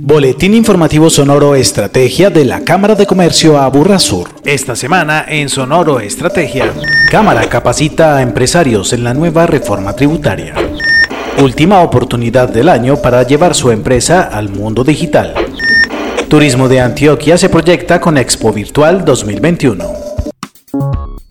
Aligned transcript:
Boletín 0.00 0.54
informativo 0.54 1.10
Sonoro 1.10 1.54
Estrategia 1.54 2.30
de 2.30 2.44
la 2.44 2.60
Cámara 2.60 2.94
de 2.94 3.04
Comercio 3.04 3.58
Aburra 3.58 3.98
Sur. 3.98 4.28
Esta 4.44 4.76
semana 4.76 5.24
en 5.28 5.48
Sonoro 5.48 5.98
Estrategia, 5.98 6.72
Cámara 7.10 7.48
capacita 7.48 8.16
a 8.16 8.22
empresarios 8.22 8.92
en 8.92 9.02
la 9.02 9.12
nueva 9.12 9.46
reforma 9.46 9.94
tributaria. 9.94 10.54
Última 11.42 11.82
oportunidad 11.82 12.48
del 12.48 12.68
año 12.68 12.96
para 13.02 13.24
llevar 13.24 13.54
su 13.54 13.70
empresa 13.70 14.22
al 14.22 14.48
mundo 14.48 14.84
digital. 14.84 15.34
Turismo 16.28 16.68
de 16.68 16.80
Antioquia 16.80 17.36
se 17.36 17.48
proyecta 17.48 18.00
con 18.00 18.18
Expo 18.18 18.52
Virtual 18.52 19.04
2021. 19.04 20.07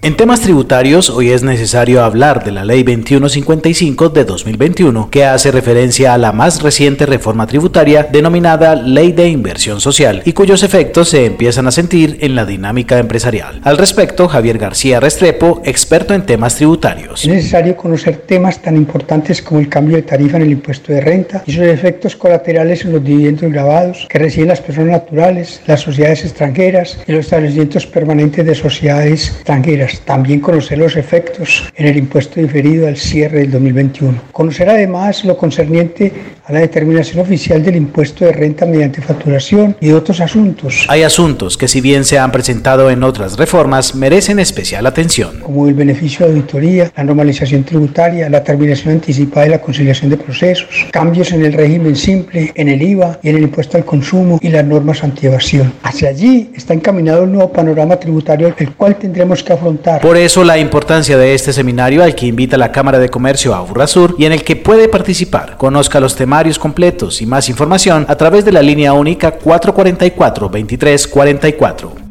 En 0.00 0.16
temas 0.16 0.42
tributarios, 0.42 1.10
hoy 1.10 1.30
es 1.32 1.42
necesario 1.42 2.04
hablar 2.04 2.44
de 2.44 2.52
la 2.52 2.64
Ley 2.64 2.84
2155 2.84 4.10
de 4.10 4.24
2021, 4.24 5.10
que 5.10 5.24
hace 5.24 5.50
referencia 5.50 6.14
a 6.14 6.18
la 6.18 6.30
más 6.30 6.62
reciente 6.62 7.04
reforma 7.04 7.48
tributaria 7.48 8.04
denominada 8.04 8.76
Ley 8.76 9.10
de 9.10 9.26
Inversión 9.26 9.80
Social 9.80 10.22
y 10.24 10.34
cuyos 10.34 10.62
efectos 10.62 11.08
se 11.08 11.26
empiezan 11.26 11.66
a 11.66 11.72
sentir 11.72 12.16
en 12.20 12.36
la 12.36 12.46
dinámica 12.46 12.98
empresarial. 12.98 13.60
Al 13.64 13.76
respecto, 13.76 14.28
Javier 14.28 14.58
García 14.58 15.00
Restrepo, 15.00 15.62
experto 15.64 16.14
en 16.14 16.24
temas 16.24 16.54
tributarios. 16.54 17.24
Es 17.24 17.30
necesario 17.30 17.76
conocer 17.76 18.18
temas 18.18 18.62
tan 18.62 18.76
importantes 18.76 19.42
como 19.42 19.58
el 19.58 19.68
cambio 19.68 19.96
de 19.96 20.02
tarifa 20.02 20.36
en 20.36 20.44
el 20.44 20.52
impuesto 20.52 20.92
de 20.92 21.00
renta 21.00 21.42
y 21.44 21.50
sus 21.50 21.64
efectos 21.64 22.14
colaterales 22.14 22.84
en 22.84 22.92
los 22.92 23.02
dividendos 23.02 23.50
grabados 23.50 24.06
que 24.08 24.18
reciben 24.20 24.50
las 24.50 24.60
personas 24.60 24.92
naturales, 24.92 25.60
las 25.66 25.80
sociedades 25.80 26.24
extranjeras 26.24 27.00
y 27.04 27.10
los 27.10 27.22
establecimientos 27.22 27.84
permanentes 27.84 28.46
de 28.46 28.54
sociedades 28.54 29.30
extranjeras 29.30 29.87
también 30.04 30.40
conocer 30.40 30.78
los 30.78 30.96
efectos 30.96 31.64
en 31.76 31.86
el 31.86 31.96
impuesto 31.96 32.40
diferido 32.40 32.86
al 32.86 32.96
cierre 32.96 33.40
del 33.40 33.50
2021. 33.50 34.22
Conocer 34.32 34.68
además 34.68 35.24
lo 35.24 35.36
concerniente 35.36 36.12
a 36.44 36.52
la 36.52 36.60
determinación 36.60 37.20
oficial 37.20 37.62
del 37.62 37.76
impuesto 37.76 38.24
de 38.24 38.32
renta 38.32 38.64
mediante 38.64 39.02
facturación 39.02 39.76
y 39.80 39.92
otros 39.92 40.20
asuntos. 40.20 40.86
Hay 40.88 41.02
asuntos 41.02 41.58
que 41.58 41.68
si 41.68 41.80
bien 41.80 42.04
se 42.04 42.18
han 42.18 42.32
presentado 42.32 42.90
en 42.90 43.02
otras 43.02 43.36
reformas 43.36 43.94
merecen 43.94 44.38
especial 44.38 44.86
atención. 44.86 45.40
Como 45.40 45.68
el 45.68 45.74
beneficio 45.74 46.26
de 46.26 46.32
auditoría, 46.32 46.92
la 46.96 47.04
normalización 47.04 47.64
tributaria, 47.64 48.30
la 48.30 48.42
terminación 48.42 48.94
anticipada 48.94 49.46
y 49.46 49.50
la 49.50 49.60
conciliación 49.60 50.10
de 50.10 50.16
procesos, 50.16 50.86
cambios 50.90 51.32
en 51.32 51.44
el 51.44 51.52
régimen 51.52 51.96
simple, 51.96 52.52
en 52.54 52.68
el 52.68 52.80
IVA 52.80 53.18
y 53.22 53.28
en 53.28 53.36
el 53.36 53.42
impuesto 53.42 53.76
al 53.76 53.84
consumo 53.84 54.38
y 54.40 54.48
las 54.48 54.64
normas 54.64 55.04
antievasión. 55.04 55.72
Hacia 55.82 56.08
allí 56.08 56.50
está 56.54 56.72
encaminado 56.72 57.24
el 57.24 57.32
nuevo 57.32 57.52
panorama 57.52 57.96
tributario 57.96 58.54
el 58.58 58.72
cual 58.74 58.96
tendremos 58.96 59.42
que 59.42 59.52
afrontar 59.52 59.77
por 60.02 60.16
eso 60.16 60.44
la 60.44 60.58
importancia 60.58 61.16
de 61.16 61.34
este 61.34 61.52
seminario 61.52 62.02
al 62.02 62.14
que 62.14 62.26
invita 62.26 62.56
la 62.56 62.72
Cámara 62.72 62.98
de 62.98 63.08
Comercio 63.08 63.54
a 63.54 63.86
Sur 63.86 64.14
y 64.18 64.24
en 64.24 64.32
el 64.32 64.42
que 64.42 64.56
puede 64.56 64.88
participar. 64.88 65.56
Conozca 65.56 66.00
los 66.00 66.16
temarios 66.16 66.58
completos 66.58 67.20
y 67.22 67.26
más 67.26 67.48
información 67.48 68.06
a 68.08 68.16
través 68.16 68.44
de 68.44 68.52
la 68.52 68.62
línea 68.62 68.92
única 68.92 69.32
444 69.32 70.48
2344. 70.48 72.07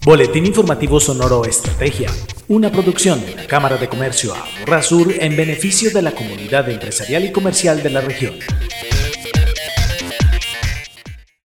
Boletín 0.05 0.47
informativo 0.47 1.01
Sonoro 1.01 1.45
Estrategia, 1.45 2.13
una 2.47 2.71
producción 2.71 3.27
de 3.27 3.35
la 3.35 3.47
Cámara 3.49 3.77
de 3.77 3.89
Comercio 3.89 4.35
Aburrasur 4.37 5.13
en 5.19 5.37
beneficio 5.37 5.91
de 5.91 6.03
la 6.03 6.13
comunidad 6.13 6.71
empresarial 6.71 7.25
y 7.25 7.33
comercial 7.33 7.83
de 7.83 7.91
la 7.91 8.01
región. 8.03 8.35